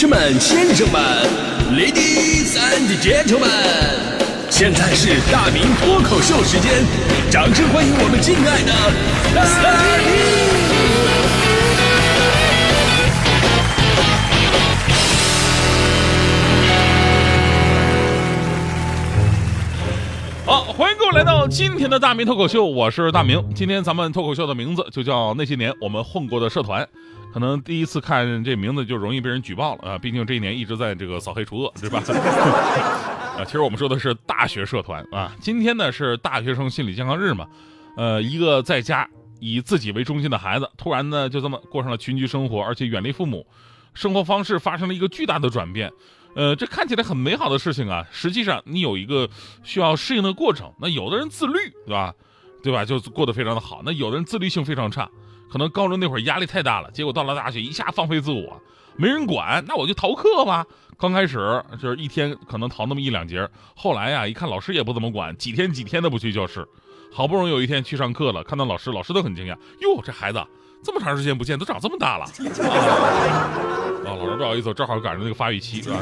[0.00, 0.98] 士们、先生们
[1.74, 3.44] ，Ladies and Gentlemen，
[4.48, 6.72] 现在是大明脱口秀时间，
[7.30, 8.72] 掌声欢迎我们敬爱的
[9.34, 9.44] 大
[10.00, 10.08] 明！
[20.46, 23.44] 好，欢迎各位来到今天的大明脱口秀，我是大明。
[23.54, 26.88] 今天咱们脱口秀的名字就叫那些年我们混过的社团。
[27.32, 32.02] 可能第一次看这名字就容易被人举报了啊，毕竟这一年一直在这个扫黑除恶，对吧？
[33.38, 35.32] 啊，其实我们说的是大学社团啊。
[35.40, 37.46] 今天呢是大学生心理健康日嘛，
[37.96, 43.46] 呃，一个在家以自己为中心的孩子，突然呢就这么过上了群居生活，而且远离父母，
[43.94, 45.90] 生活方式发生了一个巨大的转变。
[46.34, 49.28] 呃，这看起来很美好的事情啊，实际上你有一个
[49.62, 50.72] 需要适应的过程。
[50.80, 51.54] 那有的人自律，
[51.86, 52.14] 对吧？
[52.62, 52.84] 对吧？
[52.84, 53.82] 就过得非常的好。
[53.84, 55.08] 那有的人自律性非常差。
[55.50, 58.60] 可能高中那会儿压力太大了，结果到了大学一下放飞自我，
[58.96, 60.64] 没人管，那我就逃课吧。
[60.98, 66.66] 刚开始就是一天可能逃那么一两节，后来呀一看老师也不怎么管，几天几天的不去教室，
[67.12, 70.40] 好不容易有一天去上课了，看到老师，老师都很惊讶，哟，这孩子
[70.84, 72.24] 这么长时间不见，都长这么大了。
[74.04, 75.98] 啊，老师不好意思，正好赶上那个发育期，是吧？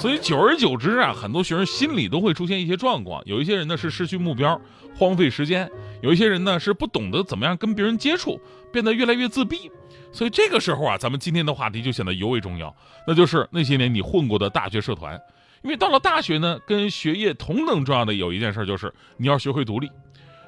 [0.00, 3.22] 所以久而久之啊，很多学生心里都会出现一些状况。
[3.24, 4.60] 有一些人呢是失去目标，
[4.96, 5.68] 荒废时间；
[6.02, 8.40] 有一些人呢是不懂得怎么样跟别人接触，
[8.72, 9.70] 变得越来越自闭。
[10.10, 12.74] 所以这个时候啊，咱们今天的话题就显得尤为重要，
[13.06, 15.20] 那就是那些年你混过的大学社团。
[15.62, 19.88] 因为到了大学呢，跟学业同等重要的有一件事就是你要学会独立。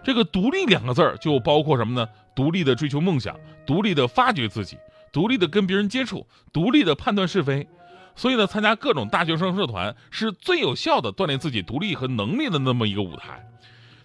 [0.02, 2.06] 这个“独立”两个字儿就包括什么呢？
[2.34, 4.76] 独立的追求梦想，独立的发掘自己，
[5.12, 7.66] 独立的跟别人接触，独立的判断是非。
[8.16, 13.44] 所以呢，参加各种大学生社团是最有效的锻炼自己独立和能力的那么一个舞台。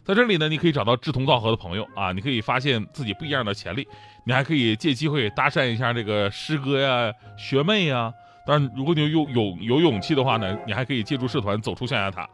[0.03, 3.87] 在这里呢，你可以找到志同道合的朋友啊，你可以发现自己不一样的潜力，
[4.25, 8.11] 你还可以借机会搭讪一下这个师哥呀、学妹呀。
[8.47, 12.27] 当然，如果你有有有勇气的话呢，你还可以借助社团走出象牙塔。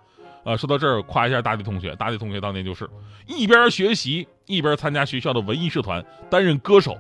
[0.46, 2.90] 啊，说到这儿，夸一下大地同学，大地同学当年就是
[3.26, 6.98] 一边学习一边参加学校的文艺社团，担任歌手，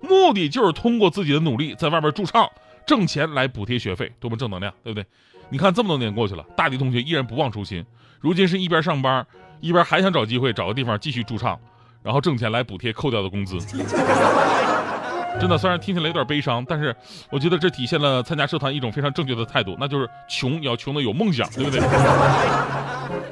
[0.00, 2.48] 目的就是通过自己的努力在外边驻唱。
[2.86, 5.06] 挣钱来补贴学费，多么正能量，对不对？
[5.50, 7.84] 你看这么多年过去了，大迪同学依然不忘初心，
[8.20, 9.26] 如今是一边上班，
[9.60, 11.58] 一边还想找机会找个地方继续驻唱，
[12.02, 13.58] 然后挣钱来补贴扣掉的工资。
[15.40, 16.94] 真的，虽然听起来有点悲伤，但是
[17.30, 21.80] 我觉得这体现了参加社团一种非常正确的态度，那就是穷也要穷的有梦想，对不对？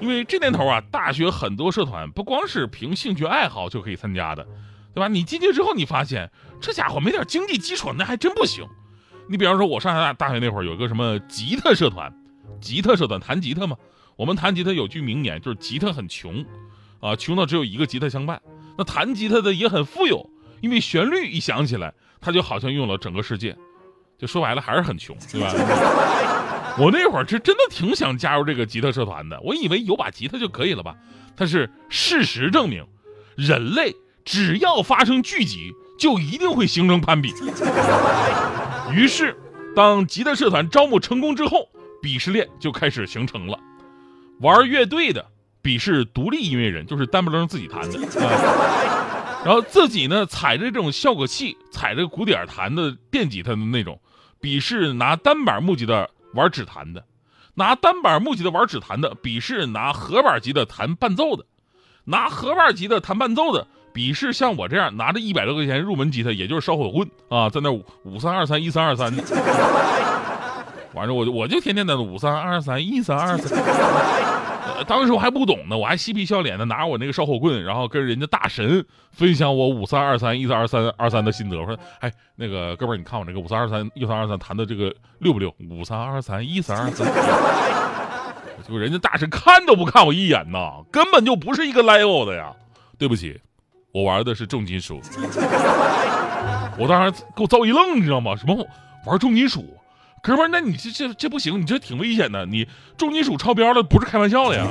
[0.00, 4.44] 因为这年头啊，大学很多社团不光是凭兴趣爱好就可以参加的，
[4.92, 5.08] 对吧？
[5.08, 6.28] 你进去之后，你发现
[6.60, 8.66] 这家伙没点经济基础，那还真不行。
[9.28, 12.12] 你比方说，我上大大学那会儿有个什么吉他社团，
[12.60, 13.76] 吉他社团弹吉他嘛。
[14.16, 16.44] 我们弹吉他有句名言，就是吉他很穷，
[17.00, 18.40] 啊，穷到只有一个吉他相伴。
[18.76, 20.28] 那弹吉他的也很富有，
[20.60, 23.56] 因为旋律一响起来，他就好像拥有了整个世界。
[24.18, 25.48] 就说白了，还是很穷，对吧？
[26.78, 30.94] 我那会儿是真的挺想加入这个吉他社团的，我以为有把吉他就可以了吧。
[31.34, 32.86] 但是事实证明，
[33.36, 33.94] 人类
[34.24, 37.32] 只要发生聚集，就一定会形成攀比。
[38.92, 39.34] 于是，
[39.74, 41.68] 当吉他社团招募成功之后，
[42.02, 43.58] 鄙视链就开始形成了。
[44.40, 45.24] 玩乐队的
[45.62, 53.98] 鄙视独立音乐人，就是单不楞自己弹的；啊然后自己呢踩着这种效果器、踩着鼓点弹的电吉他的那种，
[54.40, 57.00] 鄙视拿单板木吉的玩指弹的；
[57.54, 61.44] 拿单板木吉的玩指弹的，鄙视拿合板吉的弹伴奏的；
[62.04, 63.66] 拿合板吉的弹伴奏的。
[63.92, 69.22] 鄙视像我这样拿着一百多块钱入门吉他，也就是烧火棍啊，在那五五三二三一三二三的，
[70.94, 73.62] 完了我就我就天天在那五三二三一三二三。
[74.86, 81.56] 当时我还不懂呢，我还嬉皮笑脸的拿我那个烧火棍，然后跟人家大神分享我五三二三一三二三二三的心得。
[81.56, 85.54] 我说，哎，那个哥们儿，你看我这个五三二三一三二三弹的这个溜不溜？
[85.70, 87.06] 五三二三一三二三，
[88.66, 92.52] 就人家大神看都不看我一眼呐，根本就不是一个 level 的呀。
[92.98, 93.40] 对不起。
[93.92, 95.02] 我玩的是重金属，
[96.78, 98.34] 我当时给我遭一愣，你知道吗？
[98.34, 98.66] 什么
[99.06, 99.64] 玩重金属？
[100.22, 102.46] 哥们儿，那你这这这不行，你这挺危险的。
[102.46, 102.66] 你
[102.96, 104.66] 重金属超标了，不是开玩笑的呀。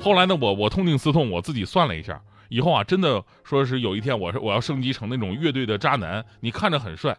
[0.00, 6.24] 后来呢，我我痛定思痛，我自己算了一下，以后啊，真的说是有一天，我是我要升级成那种乐队的渣男。
[6.40, 7.16] 你看着很帅，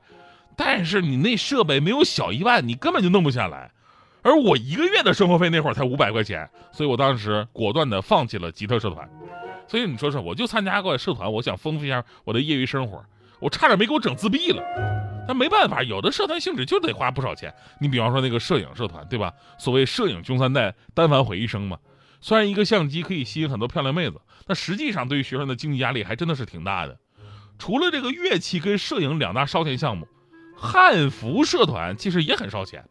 [0.57, 3.71] 但是你那设备没有小一万，你根本就弄不下来。
[4.23, 9.07] 而我一个月的生活费那会儿才五百块钱，所以我当时果断的放弃了吉他社团。
[9.67, 13.03] 所以你说说，我就参加过社团，我想丰富一下我的业余生活，
[13.39, 14.63] 我差点没给我整自闭了。
[15.27, 17.53] 但没办法，有的社团性质就得花不少钱。
[17.81, 19.33] 你比方说那个摄影社团，对吧？
[19.59, 21.77] 所谓摄影穷三代，单反毁一生嘛。
[22.21, 26.97] 虽然一个相机可以吸引很多漂亮妹子，但实际上对于学生的经济压力还真的是挺大的。
[27.59, 30.07] 除了这个乐器跟摄影两大烧钱项目，
[30.55, 32.85] 汉服社团其实也很烧钱。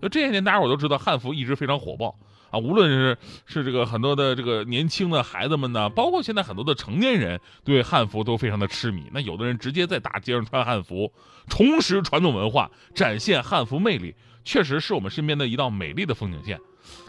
[0.00, 2.16] 那这些年大家伙都知道，汉服一直非常火爆
[2.50, 3.16] 啊，无论是
[3.46, 9.04] 是这个很多的这个年轻的孩子们呢，包括现在很多的成年人对汉服都非常的痴迷。
[9.12, 11.12] 那有的人直接在大街上穿汉服，
[11.48, 14.14] 重拾传统文化，展现汉服魅力，
[14.44, 16.60] 确实是我们身边的一道美丽的风景线。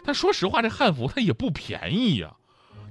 [0.04, 2.34] 但说实话，这汉服它也不便宜呀，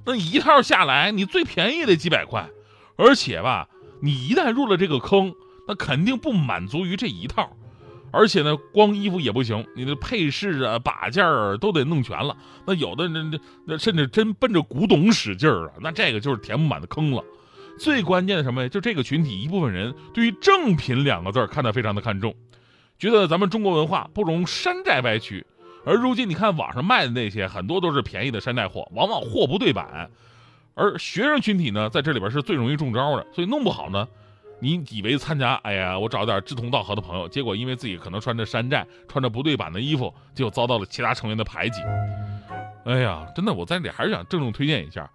[0.04, 2.48] 那一套下来，你最便宜得几百块，
[2.96, 3.68] 而且吧，
[4.02, 5.34] 你一旦入了这个坑，
[5.66, 7.56] 那肯定不满足于这一套。
[8.12, 12.36] 而且呢，光衣服也不行，你的配饰啊、把件儿都得弄全了。
[12.66, 17.24] 那有的人，那甚至真奔着古董使劲儿啊，那这个就是填不满的坑了。
[17.78, 18.68] 最关键的什么呀？
[18.68, 22.34] 就这个群体一部分人对于正品两个字看得非常的看重，
[22.98, 25.46] 觉得咱们中国文化不容山寨歪曲。
[25.84, 30.10] 而如今你看网上卖的那些，很多都是便宜的山寨货，往往货不对版。
[30.74, 34.06] 而学生群体呢，在这里边是最容易中招的，所以弄不好呢。
[34.62, 41.80] 你以为参加，哎呀，我找点志同道合的朋友，结果因为自己可能穿着山寨、穿着不对版的衣服，就遭到了其他成员的排挤。
[42.84, 45.10] 哎呀，真的，我在这里还是想郑重推荐一下，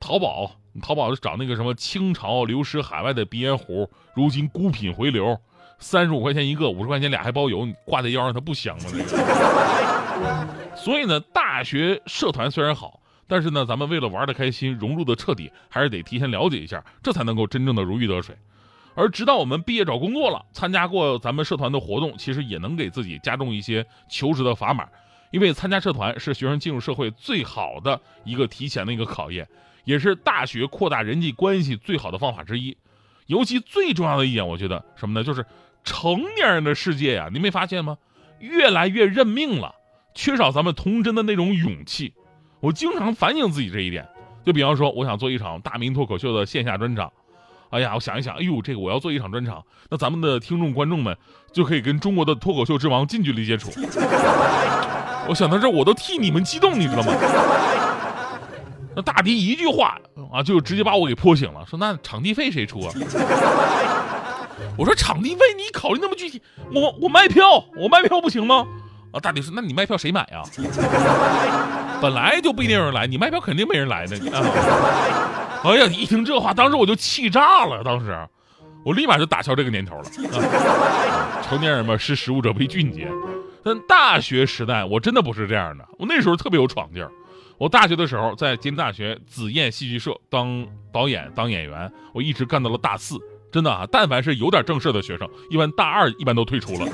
[0.00, 0.50] 淘宝，
[0.82, 5.40] 淘宝找那个什么清朝流失海外的鼻烟壶，如今孤品回流，
[5.78, 8.90] 三十五块钱一个，五十块钱俩还包邮，你挂在腰上它不香吗？
[10.74, 18.36] 所以呢，大学社团虽然好，但是呢，咱们为了玩的开心、融入的彻底，还是得提前了解一下，这才能够真正的如鱼得水。
[18.94, 24.88] 而直到我们毕业找工作了，参加过咱们社团的活动，其实也能给自己加重一些求职的砝码。
[25.30, 29.46] 因为参加社团是学生进入社会最好的一个提前的一个考验，
[29.84, 32.76] 也是大学扩大人际关系最好的方法之一。
[33.26, 35.22] 尤其最重要的一点，我觉得什么呢？
[35.22, 35.44] 就是
[35.84, 37.98] 成年人的世界呀，你没发现吗？
[38.38, 39.74] 越来越认命了，
[40.14, 42.14] 缺少咱们童真的那种勇气。
[42.60, 44.08] 我经常反省自己这一点。
[44.46, 47.12] 就比方说，我想做一场大明脱口秀的线下专场。
[47.70, 51.16] 哎呀，我想一想，哎呦，这个我要做一场专场，那咱们的听众观众们
[51.52, 53.70] 就可以跟中国的脱口秀之王近距离接触。
[55.28, 57.12] 我想到这，我都替你们激动，你知道吗？
[58.96, 59.98] 那大迪一句话
[60.32, 62.92] 啊，就直接把我给泼醒了，说那场地费谁出啊？
[64.76, 66.40] 我说场地费你考虑那么具体，
[66.74, 68.66] 我我卖票，我卖票不行吗？
[69.12, 70.42] 啊，大迪说那你卖票谁买呀？
[72.00, 74.16] 本来就不一定有人来，你卖票肯定没人来的。
[74.36, 74.42] 啊
[75.64, 75.86] 哎呀！
[75.86, 77.82] 一听这话，当时我就气炸了。
[77.82, 78.16] 当时，
[78.84, 80.02] 我立马就打消这个念头了。
[80.38, 83.08] 啊成年人嘛，识时务者为俊杰。
[83.64, 85.84] 但大学时代，我真的不是这样的。
[85.98, 87.10] 我那时候特别有闯劲儿。
[87.58, 93.16] 我大学的时候在吉林大学紫燕戏剧社当导演、当演员，我一直干到了大四。
[93.50, 96.86] 真的啊，但凡是有点正事的学生，一般大二一般都退出了。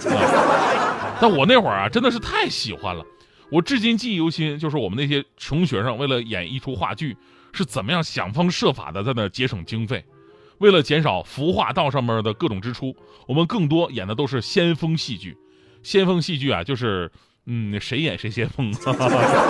[1.20, 3.04] 但我那会儿啊，真的是太喜欢了。
[3.54, 7.16] 我至今记忆犹新，就是我们那些穷学生为了演一出话剧。
[7.56, 10.04] 是怎么样想方设法的在那节省经费？
[10.58, 12.96] 为了减少服化道上面的各种支出，
[13.28, 15.36] 我们更多演的都是先锋戏剧。
[15.84, 17.08] 先锋戏剧啊，就是
[17.46, 18.74] 嗯，谁演谁先锋。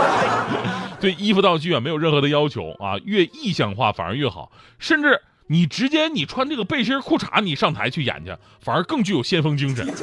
[1.01, 4.53] 对衣服道具啊，没有任何的要求啊，越意象化反而越好。
[4.79, 9.89] 甚至你直接你穿这个背心裤衩，你上台去演去，反而更具有先锋精神。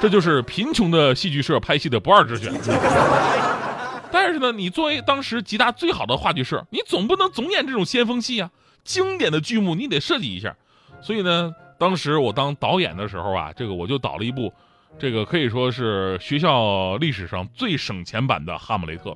[0.00, 2.52] 这就是贫穷的戏剧社拍戏的不二之选。
[4.12, 8.50] 但是呢，你作为当时吉大最好的话剧社，你总不能总演这种先锋戏啊！
[8.82, 10.56] 经典的剧目你得设计一下。
[11.00, 14.52] 所以呢，当时我当导演的时候啊，这个我就导了一部，
[14.98, 19.10] 这个可以说是学校历史上最省钱版的《哈姆雷特》。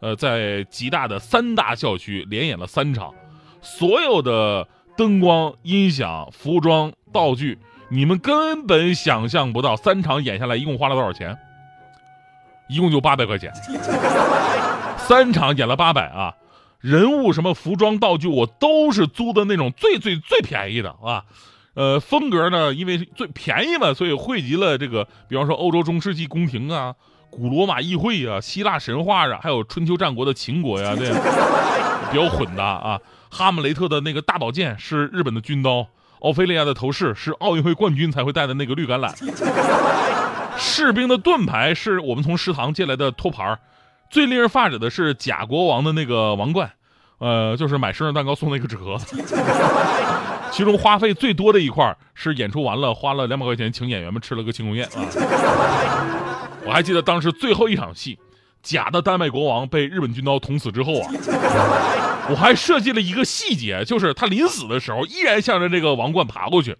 [0.00, 3.12] 呃，在吉大的三大校区连演了三场，
[3.60, 4.66] 所有的
[4.96, 7.58] 灯光、音响、服装、道具，
[7.90, 11.36] 你们根本想象不到，三场演下来一共花了多少钱。
[12.68, 13.52] 一共就八百块钱，
[14.96, 16.36] 三场演了八百啊！
[16.78, 21.24] 人物什么服装道具我都是租的那种最最最便宜的啊，
[21.74, 26.94] 呃，风格呢，因为最便宜嘛，所以汇集了这个，比方说欧洲中世纪宫廷啊、
[27.28, 31.08] 古罗马议会啊、希腊神话啊，还有春秋战国的秦国呀， 对，
[32.12, 33.00] 比较混搭啊。
[33.28, 35.88] 哈姆雷特的那个大宝剑是日本的军刀，
[36.20, 39.12] 奥菲利亚的头饰是奥运会冠军才会戴的那个绿橄榄。
[40.58, 43.58] 士兵的盾牌是我们从食堂借来的托盘
[44.10, 46.70] 最令人发指的是假国王的那个王冠，
[47.18, 49.16] 呃，就是买生日蛋糕送那个纸盒子。
[50.52, 55.06] 其中花费最多的一块是演出完了花了两百块钱请演员们吃了个庆功宴啊。
[56.66, 58.18] 我还记得当时最后一场戏，
[58.62, 61.08] 假的丹麦国王被日本军刀捅死之后啊，
[62.30, 66.76] 我还设计了一个细节，就是他临死的时候依然向着这个王冠爬过去。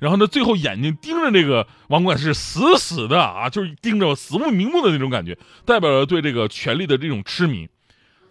[0.00, 7.68] 然后呢，最后眼睛盯着那个王冠是死死的啊，就是盯着死不瞑目的那种感觉，代表了对这个权力的这种痴迷。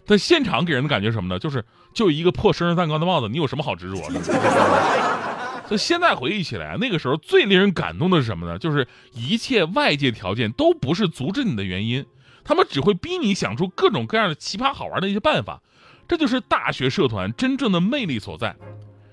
[0.06, 1.38] 但现场给人的感觉什么呢？
[1.38, 1.64] 就是
[1.94, 4.20] 就一个破生日蛋糕的帽子，你有什么好执着的？
[5.66, 8.58] 所以现在回忆起来，那个时候最令人感动的是什么呢？
[8.58, 12.04] 就是一切外界条件都不是阻止你的原因，
[12.44, 15.62] 他们只会逼你想出各种各样的奇葩好玩的一些办法。
[16.06, 18.54] 这就是大学社团真正的魅力所在。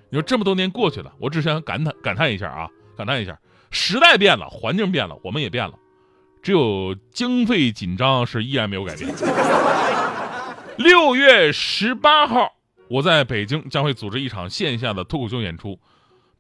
[0.10, 5.74] 你说这么多年过去了，我只想感叹感叹一下啊，感叹一下，时代变了，环境变了，我们也变了，
[6.42, 9.10] 只有经费紧张是依然没有改变。
[10.78, 12.50] 六月十八号，
[12.90, 15.80] 我在北京将会组织一场线下的脱口秀演出，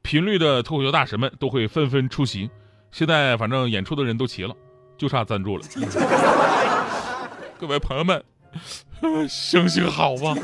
[0.01, 2.49] 频率的脱口秀大神们都会纷纷出席。
[2.91, 4.53] 现在反正演出的人都齐了，
[4.97, 5.63] 就差赞助了。
[7.57, 8.21] 各位朋友们，
[9.27, 10.35] 行行好吧。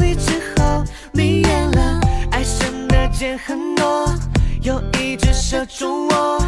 [0.00, 2.00] 你之后，你远了。
[2.30, 4.12] 爱神的箭很多，
[4.62, 6.38] 有一只射中我。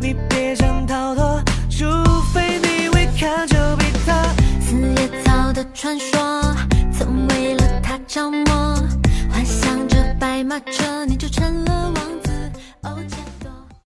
[0.00, 1.84] 你别想逃脱，除
[2.32, 4.12] 非你违抗丘比特。
[4.60, 6.54] 四叶草的传说，
[6.92, 8.74] 曾为了他着魔，
[9.30, 12.07] 幻想着白马车，你就成了王。